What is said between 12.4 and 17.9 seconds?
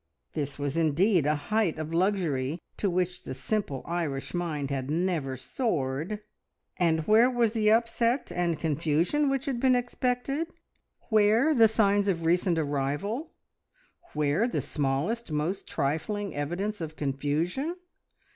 arrival, where the smallest, most trifling evidence of confusion?